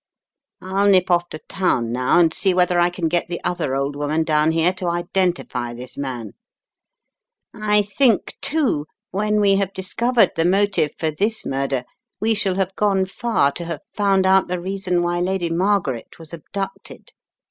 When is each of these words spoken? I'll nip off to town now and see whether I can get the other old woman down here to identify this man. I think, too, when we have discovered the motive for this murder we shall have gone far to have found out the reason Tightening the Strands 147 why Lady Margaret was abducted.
I'll 0.63 0.87
nip 0.87 1.11
off 1.11 1.29
to 1.29 1.37
town 1.47 1.91
now 1.91 2.17
and 2.17 2.33
see 2.33 2.55
whether 2.55 2.79
I 2.79 2.89
can 2.89 3.07
get 3.07 3.27
the 3.27 3.39
other 3.43 3.75
old 3.75 3.95
woman 3.95 4.23
down 4.23 4.51
here 4.51 4.73
to 4.73 4.87
identify 4.87 5.75
this 5.75 5.95
man. 5.95 6.31
I 7.53 7.83
think, 7.83 8.33
too, 8.41 8.87
when 9.11 9.39
we 9.39 9.57
have 9.57 9.73
discovered 9.73 10.31
the 10.35 10.43
motive 10.43 10.95
for 10.97 11.11
this 11.11 11.45
murder 11.45 11.83
we 12.19 12.33
shall 12.33 12.55
have 12.55 12.75
gone 12.75 13.05
far 13.05 13.51
to 13.51 13.65
have 13.65 13.81
found 13.93 14.25
out 14.25 14.47
the 14.47 14.59
reason 14.59 15.03
Tightening 15.03 15.03
the 15.03 15.03
Strands 15.03 15.03
147 15.03 15.03
why 15.23 15.31
Lady 15.31 15.49
Margaret 15.51 16.17
was 16.17 16.33
abducted. 16.33 17.09